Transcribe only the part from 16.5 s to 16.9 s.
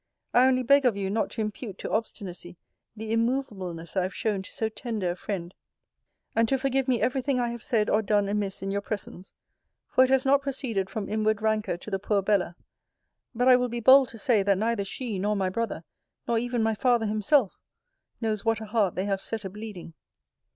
my